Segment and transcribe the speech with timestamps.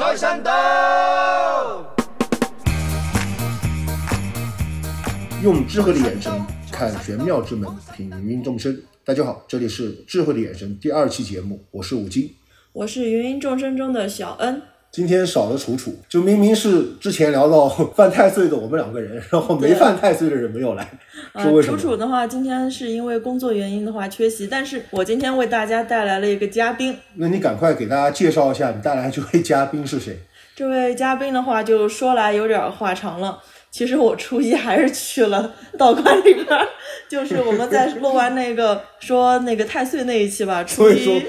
[0.00, 1.94] 财神到！
[5.42, 6.32] 用智慧的眼神
[6.72, 8.74] 看玄妙之门，品芸芸众生。
[9.04, 12.34] 大家好，这里是智慧的眼神第二期节目，我是武金。
[12.72, 14.62] 我是芸芸众生中的小恩。
[14.92, 20.84] 今天少了楚楚，就明明是之前聊到犯太岁的我们两个人， 然后没犯太岁的人没有来，
[21.38, 21.76] 是为什楚？
[21.76, 26.96] 楚的话，今天是因为工作原因的话缺席，但是我今天为大家带来了一个嘉宾。
[27.14, 30.18] 那你赶快给大家介绍一下你带来这位嘉宾是谁？
[30.56, 33.38] 这位嘉宾的话，就说来有点话长了。
[33.70, 36.66] 其实我初一还是去了道观里边儿，
[37.08, 41.24] 就是我们在录完那个说那个太岁那一期吧， 初所以说一，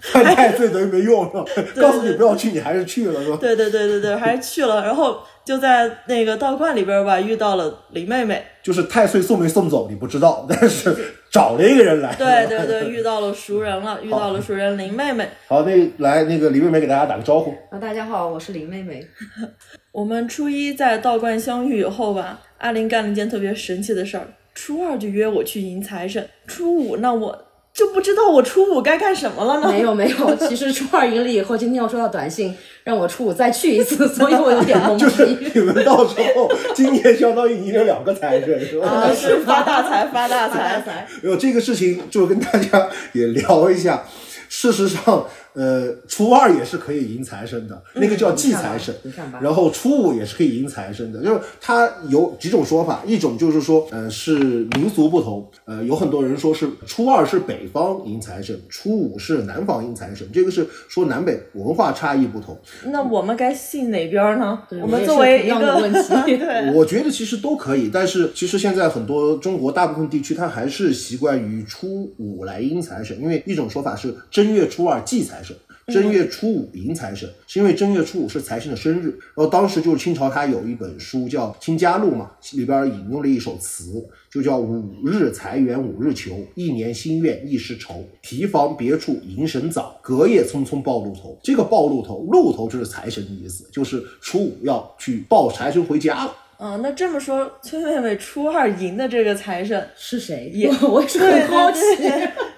[0.00, 1.24] 犯太岁等于没用，
[1.54, 1.80] 是吧？
[1.80, 3.38] 告诉你不要去，你还是去了，是吧？
[3.40, 10.92] 对对对对对，还是去了，然后就在那个道观里边儿吧，遇到了林妹妹，就是太岁送没送走你不知道，但是
[11.30, 12.12] 找了一个人来。
[12.16, 15.28] 对对对，遇到了熟人了，遇到了熟人林妹妹。
[15.46, 17.54] 好，那来那个林妹妹给大家打个招呼。
[17.70, 19.06] 啊，大家好，我是林妹妹。
[19.92, 27.44] 我们初一在道观相遇以后吧，阿林干了一件特别神奇的事儿，初二就约我去迎财神，初五那我
[27.76, 29.68] 就不知道我初五该干什么了呢？
[29.70, 35.50] 没有没有， 其实初二赢了以后，今天又收到短信让我初五再去一次，所以我有点 懵就是逼。
[35.54, 38.88] 你们到时候今年相当于赢了两个财神，是吧？
[38.88, 40.80] 啊，是 发大财，发大发大财。
[40.86, 41.06] 财！
[41.20, 44.04] 没有这个事情，就跟大家也聊一下。
[44.48, 48.94] 事实上，呃，初二也是可以迎财神的，那个叫祭财神。
[49.40, 62.54] 然后初五也是可以迎财神的，就是它有几种说法，一种就是说，呃，是民俗不同，呃，有很多人说是初二是北方迎财神，初五是南方迎财神，这个是说南北文化差异不同。
[62.84, 64.62] 那我们该信哪边儿呢？
[64.82, 75.45] 我们作为一样的个问题 对，我觉得其实都可以，但是其实现在很多中国大部分地区，它还是习惯于初五来迎财神，因为一种说法是正月初二祭财神。
[75.92, 79.10] 正月初五迎财神，是因为正月初五是财神的生日。
[79.36, 88.04] 然后当时就是清朝，它有一本书叫《清嘉录》嘛，里边引用了一首词，就叫“五日财源五日求，一年心愿一时愁。
[88.20, 96.34] 提防别处迎神早，隔夜匆匆报路头。”这个报路头，路头就是财神的意思，就是初五要去抱财神回家了。
[96.58, 100.50] 嗯，那这么说，崔妹妹初二迎的这个财神，是谁？
[100.52, 101.78] 也我我也是很好奇。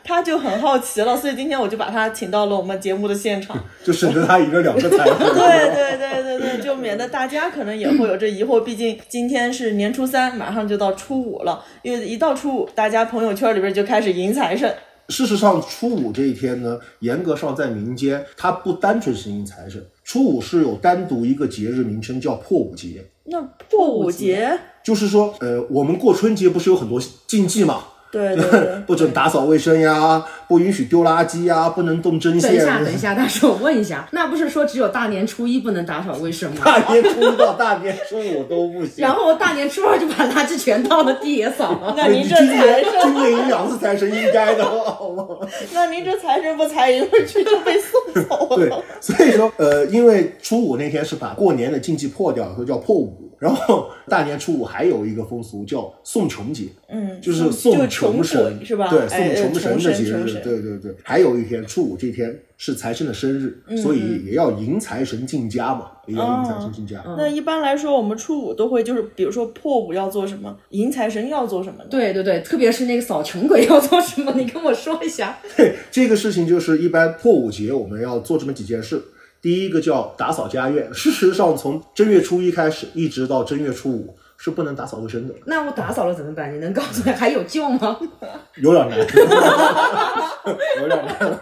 [0.09, 3.63] 他就很好奇了，所以今天我就把他请到了我们节目的现场。
[3.85, 5.19] 就省得他一个两个财神。
[5.19, 5.29] 对
[5.69, 8.59] 对对对对，就免得大家可能也会有这疑惑。
[8.61, 14.75] 毕竟今天是年初三，马上就到初五了，因为一到初五，大家朋友圈里边就开始迎财神。
[15.11, 19.87] 事实上，初五这一天呢，严格上在民间，它不单纯是迎财神。
[20.05, 27.85] 初五是有单独一个节日名称叫破五节，那破五节，就是说，呃，我们过春节不是有很多禁忌嘛？
[28.11, 36.63] 对对对， 不准打扫卫生呀，不允许丢垃圾呀，不能动针线等一下，等一下，大叔，我问一下， 那不是说只有大年初一不能打扫卫生吗？
[36.65, 38.95] 大年初一到大年初五都不行。
[38.99, 41.93] 然后我大年初二就把垃圾全倒了地也扫了。
[41.97, 45.25] 那您这财神，今年赢两次财神应该的，好吗？
[45.73, 48.71] 那您这财神不财一会儿去就被送走了对。，
[49.01, 53.28] 所以说，呃，因为初五那天是把过年的禁忌破掉，所以叫破五。
[53.39, 58.89] 然后大年初五还有一个风俗叫送穷节，嗯，就是送穷穷神，是吧？
[58.89, 60.95] 对，哎送穷神的节日，对对对。
[61.03, 67.03] 还有一天初五这天是财神的生日，嗯所以也要迎财神进家嘛，也要迎财神进家。
[67.17, 71.89] 那一般来说，我们初五都会就是，比如说破五要做什么，迎财神要做什么呢？
[71.89, 75.39] 对对对，特别是那个扫穷鬼要做什么，你跟我说一下。
[75.57, 79.01] 对，这个事情就是一般破五节我们要做这么几件事。
[79.41, 86.53] 第一个叫打扫家院，事实上从正月初一开始一直到正月初五是不能打扫卫生的，那我打扫了怎么办？
[86.55, 87.99] 你能告诉我还有救吗？
[88.63, 88.99] 有点难，
[90.81, 91.39] 有点难。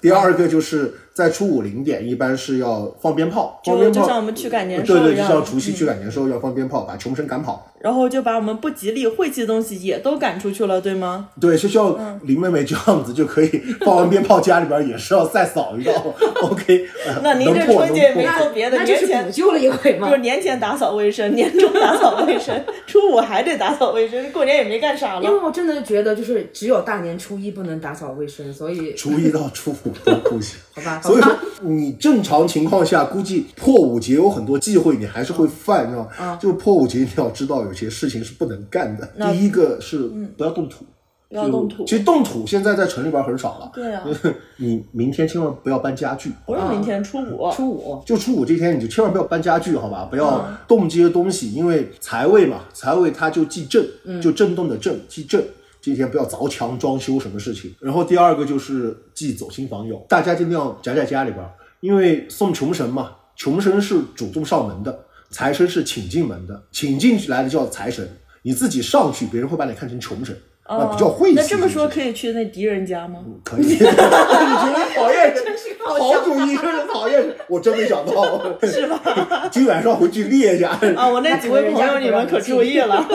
[0.00, 4.00] 第二个就是在初五零点，一般是要放鞭炮，放就鞭炮。
[4.00, 7.66] 就像我们驱赶年对对，兽一样，就像除夕嗯驱赶年兽要放鞭炮，把穷神赶跑。
[7.84, 11.28] 然后就把我们不吉利、晦气的东西也都赶出去了，对吗？
[11.38, 13.48] 对，就像林妹妹这样子就可以
[13.84, 15.92] 放完鞭炮，家里边也是要再扫一道。
[16.40, 20.14] OK，呃那您这春节没能破做别的，那就是年前补救了一回嘛就。
[20.14, 22.58] 是年前打扫卫生， 年终打扫卫生，
[22.88, 25.22] 初五还得打扫卫生，过年也没干啥了。
[25.22, 30.58] 因为我真的觉得，就是只有大年初一不能打扫卫生，所以初一到初五都不行。
[30.74, 36.38] 好吧，好所以说，，你正常情况下，估计破五节有很多忌讳，你还是会犯，你知道吗？
[36.40, 39.06] 就是破五节你要知道，有些事情是不能干的。
[39.32, 39.98] 第一个是
[40.36, 40.84] 不要动土，
[41.28, 41.84] 不要动土。
[41.84, 43.70] 其实动土现在在城里边很少了。
[43.74, 44.04] 对啊，
[44.58, 46.30] 你明天千万不要搬家具。
[46.46, 50.06] 不是明天初五，初五就初五这天，你就千万不要搬家具，好吧？
[50.10, 55.44] 不要嗯动这些东西，因为财位嘛，财位它就忌震，嗯就震动的震，忌震。
[55.80, 57.74] 这天不要凿墙装修什么事情。
[57.78, 61.44] 然后第二个就是忌走亲访友，大家尽量宅在家里边，
[61.80, 63.10] 因为送穷神嘛。
[63.36, 64.96] 穷神是主动上门的，
[65.34, 68.08] 财神是请进门的，请进来的叫财神，
[68.42, 70.38] 你自己上去，别人会把你看成穷神。
[70.64, 71.36] 啊，比较晦气。
[71.36, 73.20] 那这么说，可以去那敌人家吗？
[73.44, 73.64] 可以。
[73.68, 75.44] 你觉得讨厌人，
[75.84, 77.36] 好主意，真是讨厌人。
[77.48, 79.48] 我真没想到， 是吧？
[79.50, 80.70] 今晚上回去列一下。
[80.96, 83.06] 啊，我那几位朋友，你们可注意了。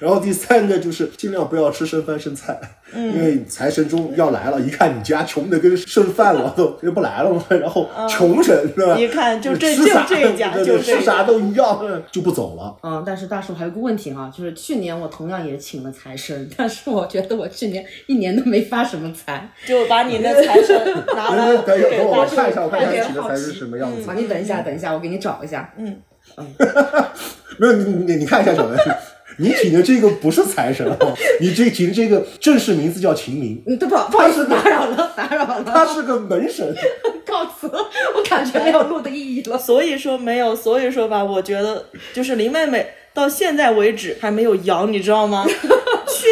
[0.00, 2.58] 然后第三个就是尽量不要吃剩饭剩菜，
[2.92, 7.44] 因为财神中要来了，一看你家穷的跟剩饭了，都就不来了嘛。
[7.48, 8.98] 然后穷神是吧？
[8.98, 11.80] 一看就这就这一家，就吃啥都一样，
[12.10, 12.76] 就不走了。
[12.82, 16.50] 嗯，但是大叔还有个问题哈，就是去年我同样也请了财神。
[16.56, 24.06] 但是我觉得我去年一年都没发什么财，就把你那财神拿来等等我看一下，我看一下你的财是什么样子。
[24.06, 25.72] 好，你等一下，等一下，我给你找一下。
[25.76, 25.96] 嗯
[26.36, 26.54] 嗯，
[27.58, 28.76] 没有你你你看一下小文，
[29.38, 30.96] 你请的这个不是财神啊，
[31.40, 33.62] 你这请的这个正式名字叫秦明。
[33.66, 33.94] 嗯，对不？
[33.94, 35.64] 不好意思，打扰了，打扰了。
[35.64, 36.74] 他是个门神。
[37.26, 39.58] 告辞，我感觉没有录的意义了。
[39.58, 45.44] 所以说没有，所以说吧，我觉得就是林妹妹到现在为止还没有阳，你知道吗？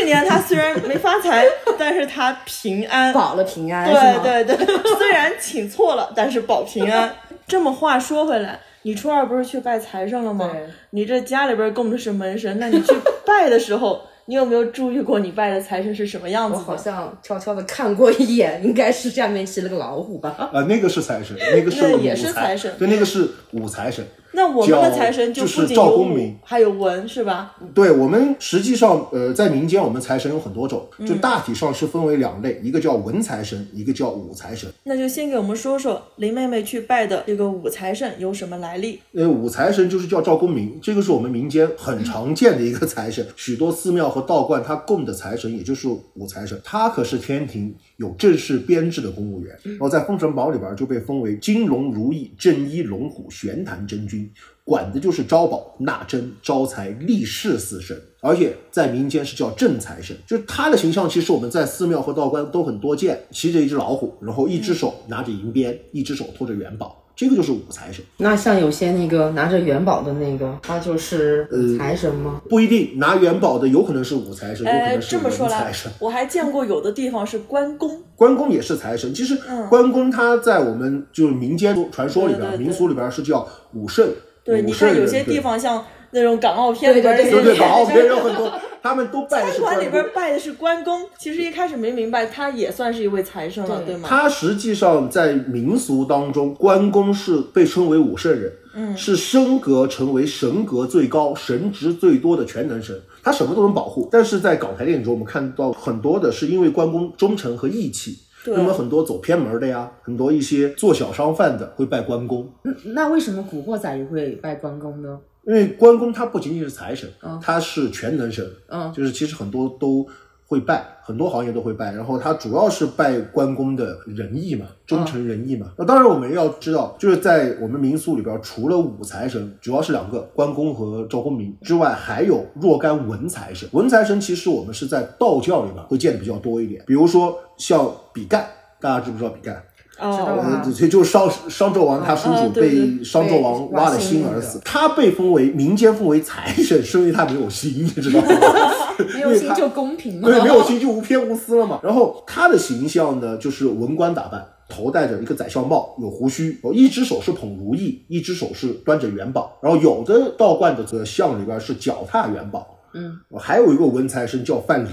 [0.05, 1.47] 去年他虽然没发财，
[1.79, 3.91] 但是他平安保了平安。
[4.23, 4.67] 对对对，
[4.99, 7.11] 虽然请错了，但是保平安。
[7.49, 10.51] 这么话说回来，你初二不是去拜财神了吗？
[10.91, 12.95] 你这家里边供的是门神，那你去
[13.27, 14.03] 拜的时候。
[14.27, 16.55] 你有没有注意过你拜的财神是什么样子？
[16.57, 20.35] 我好像悄悄的看过一眼，应该是下面骑了个老虎吧？
[20.51, 24.03] 啊，那个是财神，那个是也是财神，对，那个是武财神。
[24.35, 27.55] 那我们的财神就不仅有明，还有文，是吧？
[27.73, 34.69] 对，我们实际上，呃，在民间，我们财神有很多种，就大体上是分为两类，一个叫文财神，一个叫武财神。
[34.83, 38.99] 那就先给我们说说林妹妹去拜的这个武财神有什么来历？
[39.13, 54.24] 呃，武财神就是叫赵公明，这个是我们民间很常见的一个财神，许多寺庙和道观他供的财神也就是武财神，他可是天庭有正式编制的公务员，然后在《封神榜》里边就被封为金龙如意正一龙虎玄坛真君。
[54.65, 60.17] 管的就是招宝、纳珍、招财、利市四神，而且在民间是叫正财神。
[60.27, 68.05] 就是他的形象，其实我们在寺庙和道观都很多见，骑着一只老虎，然后一只手拿着银鞭，一只手托着元宝，这个就是五财神。
[68.17, 72.41] 那像有些那个拿着元宝的那个，他就是财神吗？
[72.49, 75.91] 不一定，拿元宝的有可能是五财神，有可能是文财神。
[76.01, 79.15] 我还见过有的地方是关公， 关公也是财神。
[79.15, 79.39] 其实
[79.69, 84.09] 关公他在我们就是民间传说里边、民俗里边是叫武圣。
[84.45, 88.53] 对，你看有些地方像那种港澳片里边对对对，港澳片有很多，
[88.85, 91.09] 他们都拜的是关里边拜的是关公。
[91.17, 94.07] 其实一开始没明白，他也算是一位财神了，对吗？
[94.07, 104.07] 他实际上在民俗当中，关公是被称为武圣人，嗯，是升格成为神格最高、神职最多的全能神，他什么都能保护。
[104.13, 108.19] 但是在港台电影中，我们看到很多的是因为关公忠诚和义气。
[108.47, 112.47] 那么很多走偏门的呀，很多一些做小商贩的会拜关公。
[112.95, 115.19] 那为什么古惑仔也会拜关公呢？
[115.47, 117.09] 因为关公他不仅仅是财神，
[117.41, 120.07] 他是全能神，嗯，就是其实很多都。
[120.47, 125.73] 会拜很多行业都会拜，然后他主要是拜关公的仁义嘛，忠诚仁义嘛。
[125.79, 133.67] 那当然我们要知道，就是在我们民俗里边，除了武财神，主要是两个关公和赵公明之外，还有若干文财神。
[133.73, 138.47] 文财神其实我们是在道教里边会见的比较多一点，比如说像比干，
[138.79, 139.61] 大家知不知道比干？
[139.99, 148.27] 哦，这就是商商纣王他叔叔被商纣王挖了心而死，他被封为民间封为财神，是因为他没有心，你知道吗？
[149.15, 151.81] 没有心就公平嘛，对，没有心就无偏无私了嘛。
[151.83, 159.57] 然后他的形象呢，就是文官打扮，头戴着一个宰相帽，有胡须，一只手是捧如意，一只手是端着元宝。
[159.61, 164.89] 然后有的道观的这个像里边是脚踏元宝，嗯，还有一个文财神叫范蠡。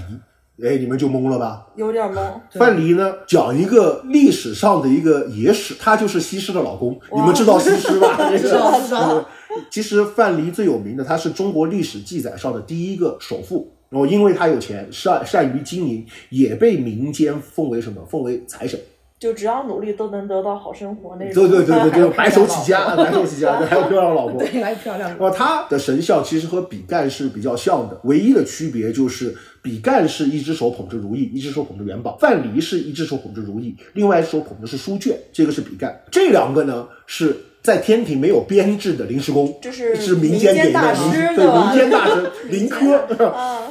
[0.64, 1.66] 哎，你们就懵了吧？
[1.74, 2.20] 有点懵。
[2.52, 6.98] 范蠡呢，讲一个历史上的一个野史，他就是西施的老公。
[7.12, 8.30] 你们知道西施吧？
[8.38, 9.24] 知道知道。
[9.70, 13.72] 其实范蠡最有名的，他是中国历史记载上的第一个首富。
[13.90, 18.02] 然后因为他有钱，善善于经营，也被民间奉为什么？
[18.08, 18.80] 奉为财神。
[19.18, 21.48] 就只要努力都能得到好生活那种。
[21.48, 24.40] 对对对对 对，白手起家，白手起家，对还有漂亮老婆。
[24.40, 25.14] 对，还有漂亮。
[25.20, 36.02] 哦，他的神像其实和比干是比较像的，唯一的区别就是比干是一只手捧着如意，一只手捧着元宝；范蠡是一只手捧着如意，另外一只手捧的是书卷，这个是比干。
[36.10, 40.94] 这两个呢是在天庭没有编制的临时工，这是是民间给的，
[41.36, 43.06] 对民间大神 林科。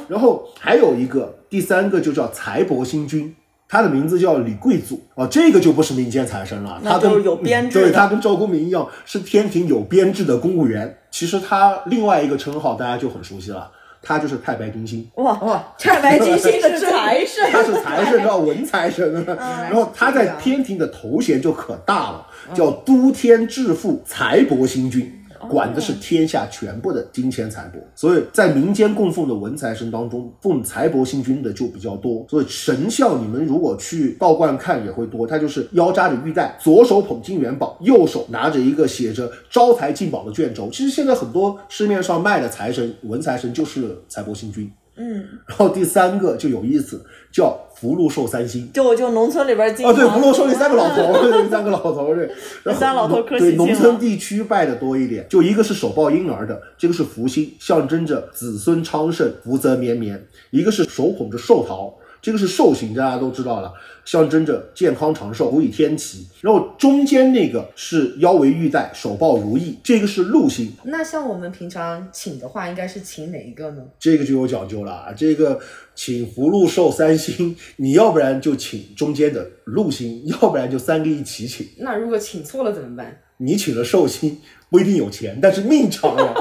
[0.08, 3.34] 然后还有一个第三个就叫财帛星君。
[3.68, 10.98] 他的名字叫李贵祖啊，这个就不是民间财神了，他跟有编制，对他跟赵公明一样，是天庭有编制的公务员。
[11.10, 13.70] 其实他另外一个称号大家就很熟悉了，
[14.02, 15.08] 他就是太白金星。
[15.14, 19.24] 哇哇，太白金星的是财神， 他是财神，叫文财神。
[19.24, 25.21] 然后他在天庭的头衔就可大了，叫都天致富财帛星君。
[25.48, 32.24] 管的是天下全部的金钱财帛，所以在民间供奉的文财神当中，奉财帛星君的就比较多。
[32.28, 40.70] 所以神像你们如果去道观看也会多，他就是腰扎着玉带，左手捧金元宝，右手拿着一个写着招财进宝的卷轴。
[40.70, 44.70] 其实现在很多市面上卖的财神文财神就是财帛星君。
[44.96, 48.70] 嗯，然后第三个就有意思，叫福禄寿三星。
[48.72, 52.28] 就就农村里边经啊，对，福禄寿那三个老头儿， 对，三个老头儿，
[52.62, 60.16] 对，三老头儿可对，农村地区拜的多一点，就一个是手抱婴儿的，这个是福星，象征着子孙昌盛、福泽绵绵；
[60.50, 61.94] 一个是手捧着寿桃。
[62.22, 63.72] 这个是寿星，大家都知道了，
[64.04, 66.24] 象征着健康长寿、福以天齐。
[66.40, 73.82] 然后中间那个是腰围玉带，手抱如意，这个是禄星，那像我们平常请的话，应该是请哪一个呢？
[73.98, 75.12] 这个就有讲究了啊。
[75.12, 75.58] 这个
[75.96, 81.66] 请福禄寿三星，你要不然就请中间的禄星，要不然就三个一起请。
[81.78, 83.18] 那如果请错了怎么办？
[83.38, 84.38] 你请了寿星
[84.70, 86.32] 不一定有钱，但是命长呀；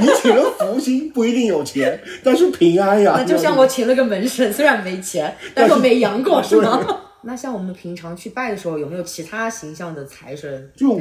[0.00, 3.14] 你请了福星不一定有钱，但是平安呀。
[3.16, 6.84] 那就像我请了个门神，虽然没钱，但是我没阳过，是吗？
[7.26, 11.00] 那像我们平常去拜的时候，有没有其他形象的财神就？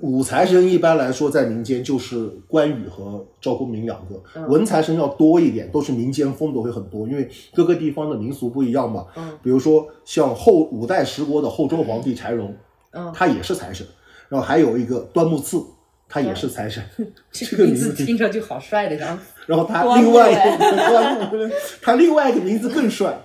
[0.00, 9.06] 五财神一般来说在民间就是关羽和赵公明两个，嗯文财神要多一点，都是民间风格会很多，因为各个地方的民俗不一样嘛。
[9.16, 12.54] 嗯，比如说像后五代十国的后周皇帝柴荣，
[12.90, 13.86] 嗯，他也是财神，
[14.28, 15.56] 然后还有一个端木赐，
[16.12, 16.84] 他也是财神，
[17.32, 19.24] 这个名字听着就好帅的样子。
[19.46, 21.50] 然后 他另外一个
[21.80, 23.18] 他另外一个名字更帅，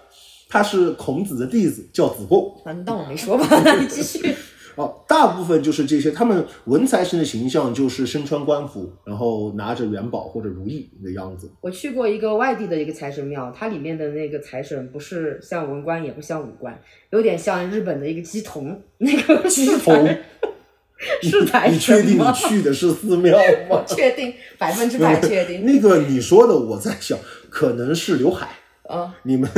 [0.47, 2.55] 他是孔子的弟子，叫子贡。
[2.63, 3.45] 啊，你当我没说吧？
[3.65, 4.33] 那你继续。
[4.75, 6.11] 哦，大部分就是这些。
[6.11, 11.51] 他们文财神的形象就是身穿官服，然后拿着元宝或者如意的样子。
[11.61, 16.79] 我去过一个外地的一个财神庙，它里面的那个财神不是像文官，也不像武官，
[17.09, 18.79] 有点像日本的一个鸡童。
[18.99, 20.07] 那个鸡童，
[21.21, 22.33] 是财你确定你？
[22.33, 23.37] 去的是寺庙
[23.69, 23.83] 吗？
[23.87, 25.63] 确定，百分之百确定。
[25.65, 27.17] 那个你说的，我在想，
[27.49, 28.49] 可能是刘海。
[28.89, 29.49] 嗯，你们，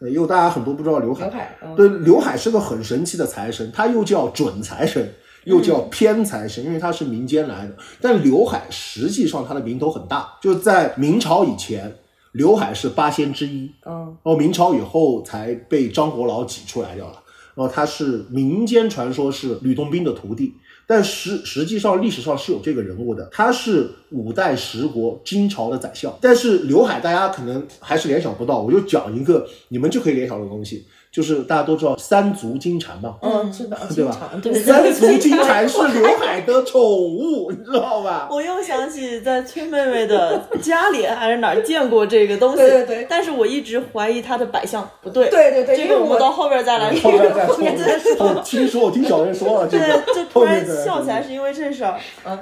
[0.00, 1.24] 呃因为大家很多不知道刘海。
[1.26, 5.12] 刘海，嗯对，刘海是个很神奇的财神，他又叫准财神，
[5.44, 7.76] 又叫偏财神，因为他是民间来的。
[8.00, 11.96] 但刘海实际上他的名头很大，就在明朝以前，
[12.32, 17.20] 刘海是八仙之一，嗯然后明朝以后才被张国老挤出来掉了。
[17.56, 26.14] 然后他是民间传说是吕洞宾的徒弟，但实实际上历史上是有这个人物的，他是五代十国金朝的宰相。
[26.20, 30.84] 但是刘海大家可能还是联想不到，我就讲一个你们就可以联想的东西，
[31.14, 38.26] 就是大家都知道三足金蝉嘛，嗯，是的，对吧对三足金蝉是刘海的宠物， 你知道吧？
[38.28, 45.30] 我又想起在崔妹妹的家里还是哪儿见过这个东西，对对对但是我一直怀疑它的摆相不对。
[45.30, 47.12] 对对对这个我们到后边再来后说。
[47.12, 51.94] 面再说后面再说我听说，我听小人说了 这对个，，就突然笑起来是因为这事儿。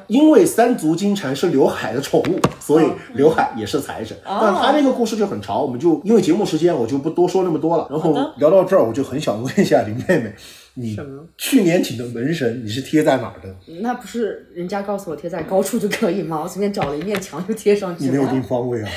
[0.06, 4.16] 因为三足金蝉是刘海的宠物，所以刘海也是财神。
[4.24, 7.86] 哦但他那个故事就很长，我们就因为节目时间，我就不多说那么多了。
[7.90, 10.32] 然后聊到这儿，我就很想问一下林妹妹，
[10.74, 13.54] 你什么去年请的门神你是贴在哪儿的？
[13.80, 16.40] 那不是人家告诉我贴在高处就可以吗？
[16.42, 18.42] 我随便找了一面墙就贴上去了你没有定。
[18.42, 18.88] 方位啊？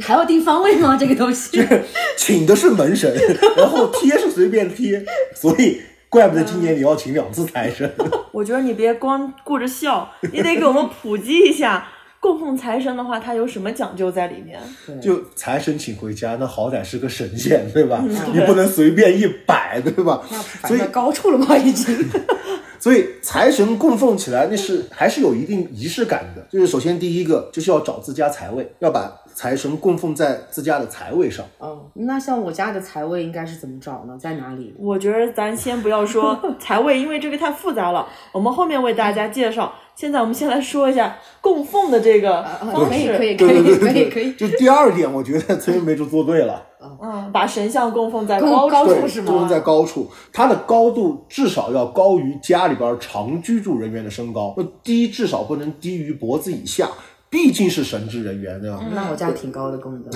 [0.00, 0.96] 还要定方位吗？
[0.98, 1.58] 这个东西？
[2.16, 3.14] 请的是门神，
[3.56, 5.04] 然后贴是随便贴，
[5.34, 7.90] 所以怪不得今年你要请两次财神。
[8.32, 11.88] 我觉得你别光顾着笑，你得给我们普及一下，
[12.20, 14.60] 供奉财神的话，它有什么讲究在里面？
[15.00, 18.02] 就财神请回家，那好歹是个神仙，对吧？
[18.02, 20.22] 嗯你不能随便一摆，对吧？
[20.66, 21.56] 所以在高处了吗？
[21.56, 21.96] 已经。
[22.78, 26.46] 所以财神供奉起来，那是还是有一定仪式感的。
[26.50, 31.44] 就是首先第一个就是要找自家财位，要把财神供奉在自家的财位上。
[31.58, 34.16] 哦，那像我家的财位应该是怎么找呢？
[34.18, 34.74] 在哪里？
[34.78, 39.70] 我觉得咱先不要说 财位，因为这个太复杂了，我们后面为大家介绍。
[39.94, 44.32] 现在我们先来说一下供奉的这个方可以可，以可以可以可以。
[44.34, 46.62] 就第二点，我觉得崔梅就做对了。
[47.02, 48.70] 嗯，把神像供奉在高处。
[48.70, 56.88] 对，高处是吗供奉在高处，它的高度至少要高于家里边常居住人员的身高，低至少不能低于脖子以下。
[57.28, 58.80] 毕竟是神职人员，对吧？
[58.94, 60.10] 那我家挺高的，供的，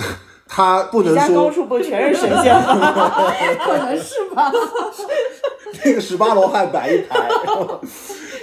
[0.47, 3.21] 他不能说家高说处不全是神仙吗？
[3.65, 4.51] 可能是吧？
[5.83, 7.29] 那个十八罗汉摆一排，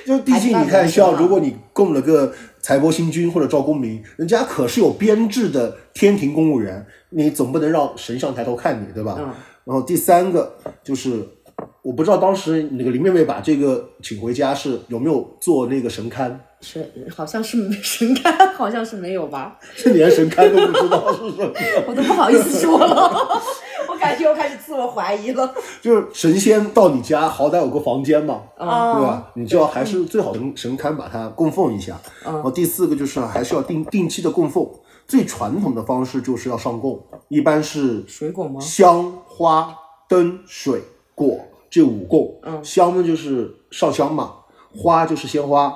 [0.06, 9.16] 就毕竟你看，像如果你供了个财帛星君或者赵公明，人家可是有编制的天庭公务员，你总不能让神像抬头看你，对吧？
[9.18, 9.32] 嗯
[9.68, 10.50] 然后第三个
[10.82, 11.28] 就是
[11.82, 19.58] 我不知道当时那个林妹妹把这个请回家是有没有做那个神龛，是好像是神龛，好像是没有吧？
[19.74, 21.50] 是连神龛都不知道是什么。
[21.86, 23.40] 我都不好意思说了，
[23.88, 25.54] 我感觉我开始自我怀疑了。
[25.80, 29.30] 就是神仙到你家，好歹有个房间嘛，啊对吧？
[29.34, 31.98] 你就要还是最好的神龛把它供奉一下。
[32.22, 34.68] 然后第四个就是还是要定定期的供奉。
[35.06, 38.60] 最传统的方式就是要上供，一般是水果吗？
[38.60, 39.74] 香、花、
[40.06, 40.82] 灯、水、
[41.14, 42.38] 果这五供。
[42.42, 44.34] 嗯，香呢就是上香嘛，
[44.76, 45.74] 花就是鲜花，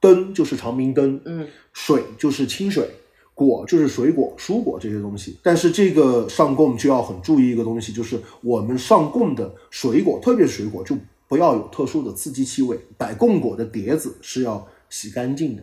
[0.00, 2.88] 灯就是长明灯，嗯，水就是清水，
[3.34, 5.38] 果就是水果、蔬果这些东西。
[5.42, 12.78] 但是这个上供就要很注意一个东西，就是我们上供的水果，特别是水果，就不要有特殊的刺激气味。
[12.96, 15.62] 摆供果的碟子是要洗干净的。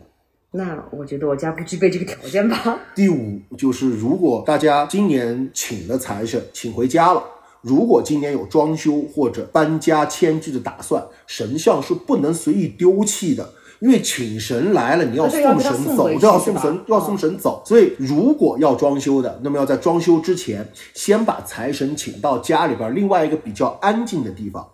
[0.54, 2.78] 那我觉得我家不具备这个条件吧。
[2.94, 7.24] 第五就是，如果大家今年请了财神，请回家了，
[7.62, 13.54] 如果今年有装修或者搬家迁居的打算，神像是不能随意丢弃的。
[13.80, 17.60] 因为请神来了，你要送神走就要送神，要送神走。
[17.66, 20.64] 所以，如果要装修的，那么要在装修之前，
[20.94, 24.64] 先把财神请到家里边另外一个比较安静的地方，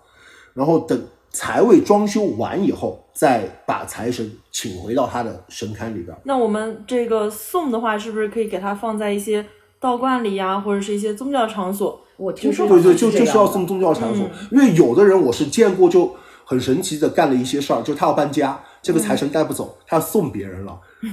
[0.52, 6.14] 然后等财位装修完以后，再把财神请回到他的神龛里边。
[6.25, 9.47] 那我们这个送的话，是不是可以给他放在一些
[9.80, 12.00] 道观里呀，或者是一些宗教场所？
[12.16, 16.12] 我听说对对，就就是要送宗教场所，因为有的人我是见过就
[16.44, 20.76] 很神奇的干了一些事儿，就他要搬家，这个财神带不走，他要送别人了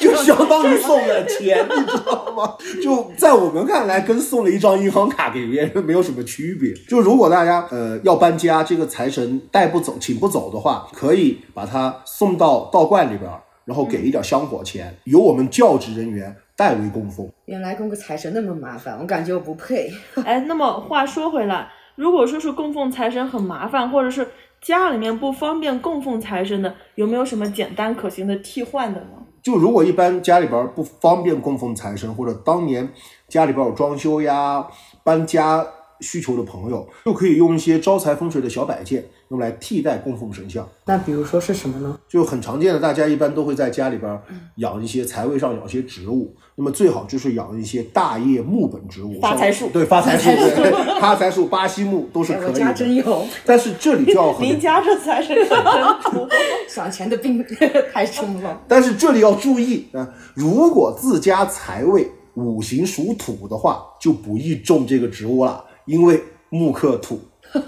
[0.00, 2.56] 就相当于送了钱，你知道吗？
[2.82, 6.74] 就在我们看来，跟送了一张银行卡给别人没有什么区别。
[6.88, 17.30] 就如果大家呃要搬家，这个财神带不走、请不走的话，可以把他送到道观里边儿，然后给一点香火钱，由我们教职人员代为供奉。
[17.44, 19.88] 原来供个财神那么麻烦，我感觉我不配。
[20.26, 24.26] 哎，那么话说回来，如果说是供奉财神很麻烦，或者是
[24.60, 29.10] 家里面不方便供奉财神的，有没有什么简单可行的替换的呢？
[29.40, 32.88] 就如果一般家里边不方便供奉财神，或者当年
[33.28, 34.66] 家里边有装修呀、
[35.04, 35.64] 搬家
[36.00, 40.66] 需求的朋友，就可以用一些招财风水的小摆件，用来替代供奉神像。
[40.86, 41.98] 那比如说是什么呢？
[42.08, 44.20] 就很常见的，大家一般都会在家里边
[44.56, 52.74] 养一些财位上养一些植物，那么最好就是养一些大叶木本植物，发财树对发财树、 对发财树、巴西木都是哎，我家可以的。
[52.74, 56.28] 真有，但是这里就要很您家这财神可真多。
[56.68, 57.44] 赏钱的病
[57.92, 58.60] 太重了。
[58.66, 67.20] 但是这里要注意啊，如果自家财位五行属土的话，就不宜种这个植物了，因为木克土。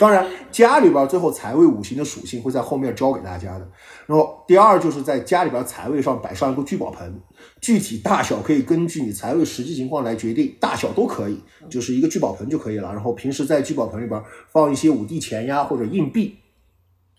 [0.00, 3.68] 当然，家里边最后财位五行的属性会在后面教给大家的。
[4.06, 7.20] 然后第二就是在家里边财位上摆上一个聚宝盆，
[7.60, 12.90] 具体大小可以根据你财位实际情况来决定，大小都可以，就是一个聚宝盆就可以了。
[12.94, 16.34] 然后平时在聚宝盆里边放一些五帝钱呀或者硬币，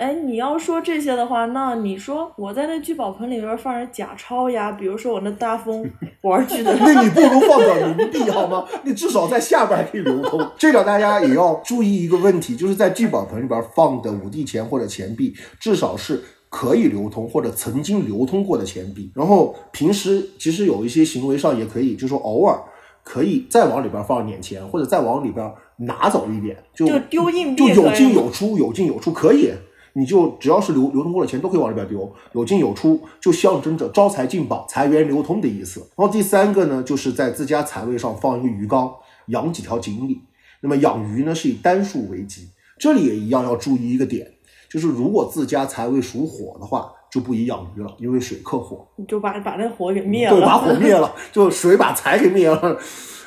[0.01, 5.87] 哎，你要说这些的话，那你说我在那聚宝盆里边放点假钞呀，比如说我那大风
[6.23, 8.65] 玩具的，那你不如放点冥币好吗？
[8.83, 10.43] 你至少在下边还可以流通。
[10.57, 19.11] 这点大家也要注意一个问题，就是在聚宝盆里边放的五帝钱或者钱币，至少是可以流通或者曾经流通过的钱币。
[19.13, 22.59] 然后平时其实有一些行为上也可以，就是说偶尔
[23.03, 29.51] 可以再往里边放点钱，或者再往里边拿走一点，就就丢硬币就有进有出，有进有出可以。
[29.93, 35.79] 你就只要是流流通过的钱都可以往里边丢，有进有出，就象征着招财进宝、财源流通的意思。
[35.95, 38.91] 然后第三个呢，就是在自家财位上放一个鱼缸，
[39.27, 40.21] 养几条锦鲤。
[40.61, 42.49] 那么养鱼呢是以单数为吉，
[42.79, 44.31] 这里也一样要注意一个点，
[44.69, 48.87] 就是如果自家财位属火的话，就不宜养鱼了，因为水克火。
[49.07, 50.57] 就把把那火给灭了对，把。
[50.57, 52.79] 火灭了，就水把财给灭了。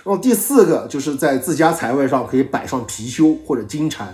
[0.04, 4.06] 然后第四个就是在自家财位上可以摆上貔貅或者金蟾，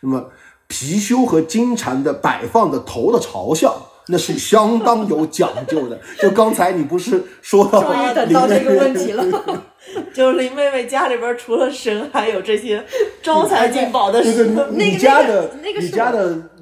[0.00, 0.26] 那么
[0.68, 3.74] 貔貅和金蟾的摆放的头的朝向。
[4.06, 5.98] 那是相当有讲究的。
[6.20, 9.24] 就刚才你不是说到终于等到这个 问题了。
[10.12, 12.84] 就林妹妹家里边除了神，还有这些
[13.22, 14.54] 招财进宝的那神。
[14.54, 15.80] 个你那个家的你那个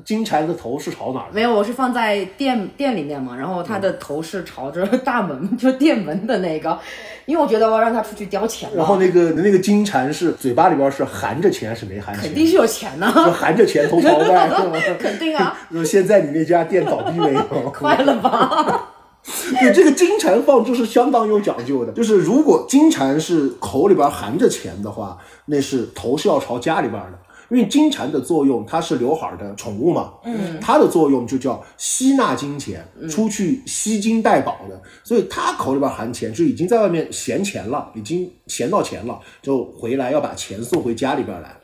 [0.04, 1.34] 金蝉的头是朝哪儿的？
[1.34, 6.78] 没有，我是放在店店里面嘛，然后它的头是朝着大门，就店门的那个，
[7.26, 12.24] 因为我觉得我要让它出去叼钱，然后那个那个金蝉是嘴巴里边是含着钱还是没含钱？
[12.24, 14.48] 肯定是有钱呐、就含着钱头朝外？
[14.98, 17.42] 肯定啊，就现在你那家店倒闭没有？
[17.70, 18.88] 快了吧？
[19.60, 21.92] 对，这个金蝉放置是相当有讲究的。
[21.92, 27.18] 就是如果金蝉是口里边含着钱的话，那是头是要朝家里边的。
[27.52, 41.54] 因为金蝉的作用，它是刘海儿的宠物嘛，嗯，它的作用就叫吸纳金钱，出去吸金带宝的，所以它口里边含钱，就已经在外面闲钱了，已经闲到钱了，就回来要把钱送回家里边来。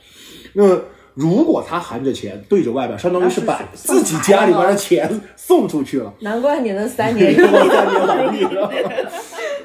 [0.53, 0.79] 那么
[1.14, 6.12] 如果他含着钱对着外边，相当于是把自己家里边的钱送出去了。
[6.20, 8.70] 难怪你能三年我三年倒闭了。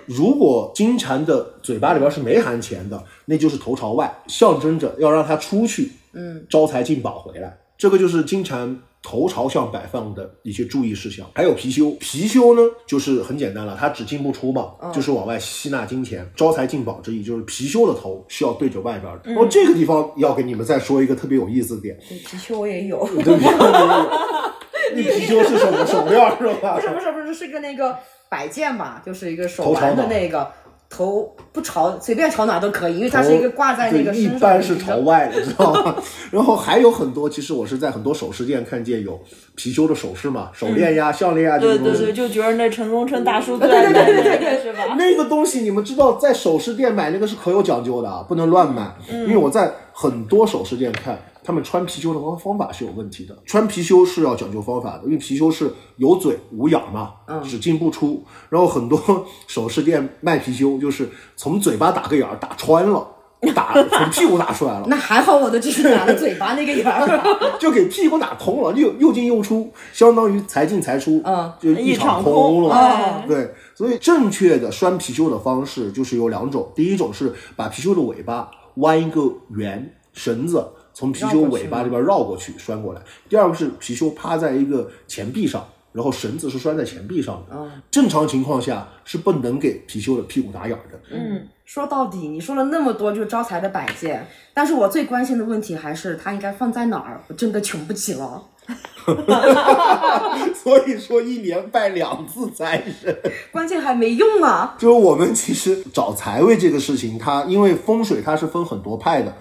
[0.06, 7.58] 如果金蝉的嘴巴里边是没含钱的，那就是头朝外，象征着要让它出去，嗯，招财进宝回来。
[7.78, 11.26] 这个就是金蝉头朝向摆放的一些注意事项。
[11.36, 19.22] 还有貔貅，貔貅呢就是很简单了，它只进不出嘛，就是往外吸纳金钱，招财进宝之意，就是貔貅的头是要对着外边的。
[19.26, 23.50] 然后这个地方要给你们再说一个特别有意思的点，貔貅我也有，对不对？
[24.96, 26.76] 那貔貅是什么手链是吧？
[26.76, 27.98] 不是不是不是是个那个
[28.34, 30.48] 摆件吧，就是一个手环的那个
[30.89, 35.96] 头不朝随便朝哪都可以，因为它是一个挂在那个，一身上般是朝外的，知道吗？
[36.32, 39.19] 然后还有很多，其实我是在很多首饰店看见有
[39.56, 42.00] 貔貅的首饰嘛，手链呀、项链呀这种东西。
[42.00, 44.96] 对对对，就觉得那陈宗春大叔最爱戴那个是吧？
[44.98, 48.96] 那个东西你们知道，在首饰店买那个是可有讲究的啊，不能乱买。
[49.10, 53.38] 因为我在很多首饰店看，他们穿貔貅的方方法是有问题的。
[53.45, 58.23] 穿貔貅是要讲究方法的，因为貔貅是有嘴无眼嘛，只进不出。
[58.49, 63.08] 然后很多首饰店卖貔貅，就是从嘴巴打个眼儿打穿了，
[63.53, 64.86] 打从屁股打出来了。
[64.88, 67.21] 那还好，我的只是打了嘴巴那个眼儿。
[67.60, 72.75] 就给屁股打通了，又又进又出，相当于财进财出，嗯，就一场空空了。
[72.75, 85.65] 哎对，所以正确的拴貔貅的方式就是有两种，第一种是把貔貅的尾巴弯一个圆绳子，从貔貅尾巴这边绕过去拴过来；第二个是貔貅趴在一个钱币上。
[85.93, 87.56] 然后绳子是拴在钱币上的，
[87.91, 90.99] 正常情况下是不能给貔貅的屁股打眼儿的。
[91.12, 94.25] 嗯，说到底，你说了那么多就是招财的摆件，
[94.56, 97.21] 但是我最关心的问题还是它应该放在哪儿？
[97.27, 98.43] 我真的穷不起了。
[100.56, 103.15] 所以说一年拜两次财神。
[103.53, 104.75] 关键还没用啊！
[104.79, 109.32] 就是我们其实找财位这个事情，它因为风水它是分很多派的，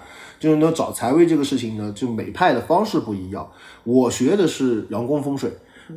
[0.43, 3.49] 就是呢找财位这个事情呢，就每派的方式不一样。
[3.85, 5.49] 我学的是阳宫风水，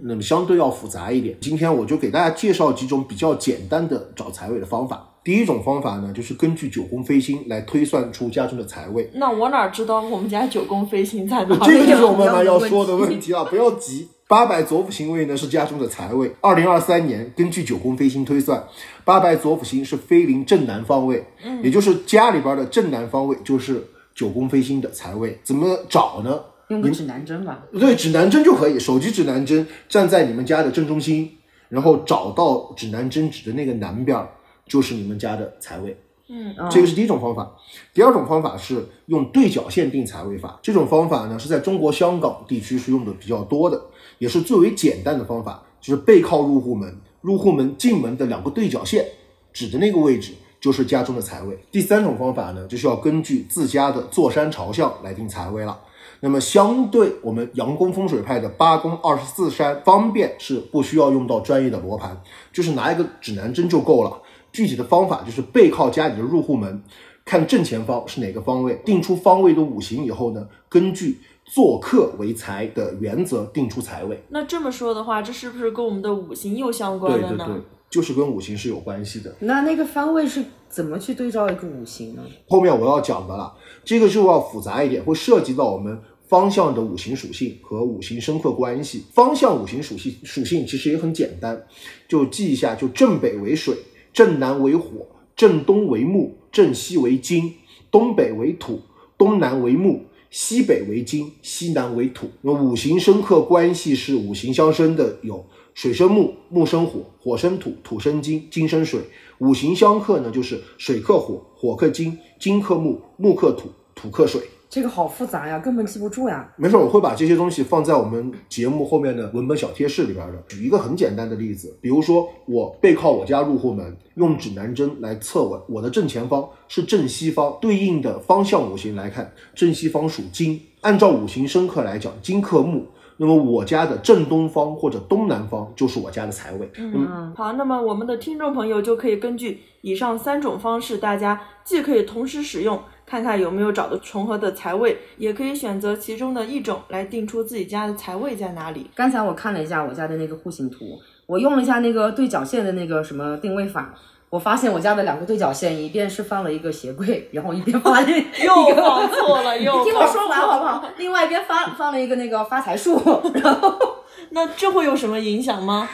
[0.02, 1.36] 那么相对要复杂一点。
[1.40, 5.04] 今天我就给大家介绍几种比较简单的找财位的方法。
[5.24, 9.10] 第一种方法呢，就是根据九宫飞星来推算出家中的财位。
[9.14, 11.58] 那我哪知道我们家九宫飞星在哪？
[11.66, 14.06] 这个就是我们慢慢要说的问题啊，不要急。
[14.28, 16.32] 八百左辅星位呢是家中的财位。
[16.40, 18.62] 二零二三年根据九宫飞星推算，
[19.04, 21.26] 八百左辅星是飞临正南方位，
[21.64, 23.84] 也就是家里边的正南方位就是
[24.16, 25.38] 九宫飞星的财位。
[25.44, 26.40] 怎么找呢？
[26.68, 27.62] 用个指南针吧。
[27.72, 31.36] 对，指南针就可以，手机指南针站在你们家的正中心，
[31.68, 34.28] 然后找到指南针指的那个南边儿，
[34.66, 35.96] 就是你们家的财位。
[36.28, 37.56] 嗯，这个是第一种方法。
[37.94, 40.58] 第二种方法是用对角线定财位法。
[40.60, 43.80] 这种方法呢是在中国香港地区是用的比较多的，
[44.18, 49.06] 也是最为简单的方法，就是背靠入户门，入户门进门的两个对角线
[49.52, 51.58] 指的那个位置就是家中的财位。
[51.70, 55.78] 第三种方法呢，就是要根据自家的坐山朝向来定财位了。
[56.20, 62.20] 那么相对我们阳宫风水派的八宫二十四山，方便是不需要用到专业的罗盘，
[62.52, 64.22] 就是拿一个指南针就够了。
[64.50, 66.82] 具体的方法就是背靠家里的入户门，
[67.26, 74.24] 看正前方是哪个方位，定出方位的五行以后呢，根据做客为财的原则定出财位。
[74.30, 77.44] 那这么说的话，这是不是跟我们的五行又相关了呢？
[77.44, 79.34] 对对对，就是跟五行是有关系的。
[79.40, 82.22] 那那个方位是怎么去对照一个五行呢？
[82.48, 89.04] 后面我要讲的了，这个就要复杂一点，会涉及到我们方向的五行属性和五行生克关系。
[89.12, 91.64] 方向五行属性属性其实也很简单，
[92.08, 93.76] 就记一下，就正北为水，
[94.12, 97.54] 正南为火，正东为木，正西为金，
[97.90, 98.80] 东北为土，
[99.16, 100.04] 东南为木。
[100.28, 102.28] 西北为金，西南为土。
[102.42, 105.42] 那五行生克关系是五行相生的，有
[105.76, 108.98] 水生木，木生火，火生土，土生金，金生水。
[109.40, 114.40] 五行相克呢，就是水克火，火克金，金克木，木克土，土克水。
[114.70, 116.50] 这个好复杂呀，根本记不住呀。
[116.56, 120.42] 没事，我会把这些东西放在我们节目后面的文本小贴士里边的。
[120.48, 130.58] 举一个很简单的例子，比如说我背靠我家入户门，用指南针来测我我的正前方是正西方，对应的方向五行来看，正西方属金。
[130.80, 132.86] 按照五行生克来讲，金克木，
[133.18, 136.70] 那么我家的正东方或者东南方就是我家的财位。
[136.76, 148.90] 嗯，好，那么我们的听众朋友就可以根据以上三种方式，大家既可以同时使用，看看有没有找到重合的财位，也可以选择其中的一种来定出自己家的财位在哪里。
[148.94, 153.94] 刚才我看了一下我家的那个户型图，我用了一下那个对角线的那个什么定位法，
[154.28, 160.84] 我发现我家的两个对角线，一边是放了一个鞋柜，然后一边放了一 又个放错了， 又听我说完好不好？
[160.98, 163.00] 另外一边放放了一个那个发财树，
[163.34, 163.78] 然后
[164.30, 165.88] 那这会有什么影响吗？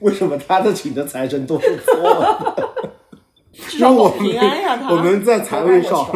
[0.00, 2.74] 为什么他的请的财神都是错的？
[3.68, 4.76] 至少保平安呀。
[4.76, 6.06] 他我们在财位上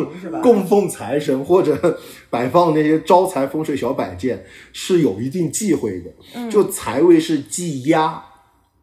[0.43, 1.99] 供奉财神或者
[2.31, 6.51] 摆放那些招财风水小摆件是有一定忌讳的。
[6.51, 8.23] 就财位是忌压、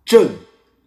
[0.03, 0.29] 正、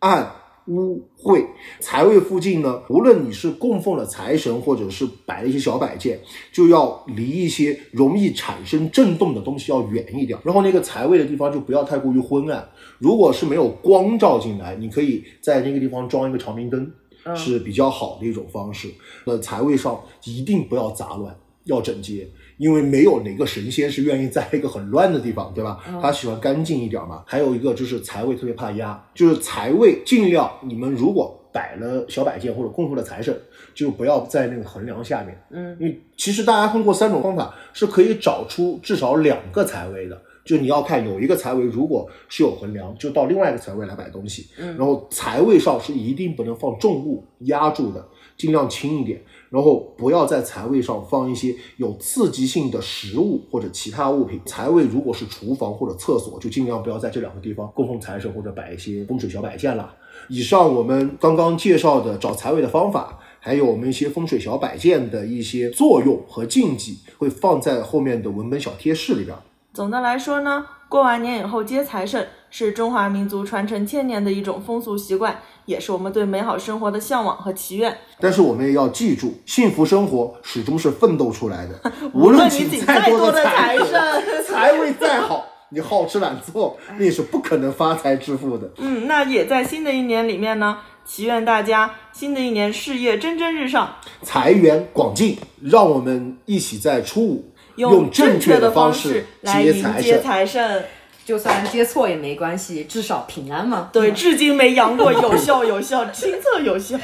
[0.00, 0.32] 暗。
[0.68, 1.46] 污秽
[1.81, 6.20] 财位附近呢，无论你是供奉了财神，或者是摆了一些小摆件，
[6.52, 10.38] 就要离一些容易产生震动的东西要远一点。
[10.44, 12.68] 然后那个财位的地方就不要太过于昏暗。
[12.98, 16.90] 如果是没有光照进来，你可以在那个地方装一个长明灯，
[17.35, 18.88] 是比较好的一种方式。
[19.24, 22.28] 呃，财位上一定不要杂乱，要整洁。
[22.58, 25.78] 因为没有哪个神仙是愿意在一个很乱的地方，对吧？
[26.02, 27.22] 他喜欢干净一点嘛。
[27.26, 33.34] 还有一个就是财位特别怕压，就是财位尽量你们如果摆了小摆件或者供奉了财神，
[33.74, 35.40] 就不要在那个横梁下面。
[35.50, 40.20] 嗯，因为其实大家通过三种方法是可以找出至少两个财位的。
[40.44, 44.46] 就你要看有一个财位如果是有横梁，就到另外一个财位来摆东西。
[44.58, 48.02] 嗯，然后财位上是一定不能放重物压住的，
[48.38, 49.22] 尽量轻一点。
[49.51, 54.38] 然后不要在财位上放一些有刺激性的食物或者其他物品。
[54.44, 59.94] 财位如果是厨房或者厕所，就尽量不要在这两个地方供奉财神或者摆一些风水小摆件了。
[60.29, 69.35] 以上我们刚刚介绍的找财位的方法，还有我们一些风水小摆件的一些作用和禁忌，会放在后面的文本小贴士里边。
[69.72, 75.38] 总的来说呢，过完年以后接财神是中华民族传承千年的一种风俗习惯。
[75.66, 77.94] 也是我们对美好生活的向往和祈愿。
[78.18, 81.79] 但是我们也要记住，幸福生活始终是奋斗出来的。
[82.14, 88.70] 无论你请再多的财神，财位再好，你好吃懒做，你也是不可能发财致富的。
[88.79, 95.37] 嗯，那也在新的一年里面呢，祈愿大家新的一年事业蒸蒸日上，财源广进。
[95.61, 100.84] 让我们一起在初五用正确的方式来迎接财神。
[101.24, 103.90] 就算接错也没关系，至少平安嘛。
[103.92, 106.98] 对，至今没阳过，有效有效，亲测有效。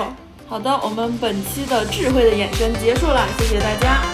[0.47, 4.14] 好的，我们本期的智慧的眼神结束了，谢谢大家。